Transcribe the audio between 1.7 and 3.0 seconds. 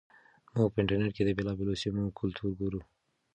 سیمو کلتور ګورو.